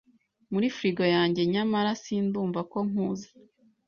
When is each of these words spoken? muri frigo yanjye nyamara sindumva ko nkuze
muri 0.51 0.67
frigo 0.75 1.03
yanjye 1.15 1.41
nyamara 1.53 1.89
sindumva 2.03 2.59
ko 2.71 2.77
nkuze 2.89 3.27